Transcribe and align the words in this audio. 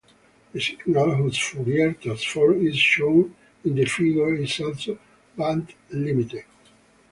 The 0.51 0.59
signal 0.59 1.13
whose 1.13 1.37
Fourier 1.37 1.93
transform 1.93 2.65
is 2.65 2.75
shown 2.75 3.35
in 3.63 3.75
the 3.75 3.85
figure 3.85 4.33
is 4.33 4.59
also 4.59 4.97
bandlimited. 5.37 6.45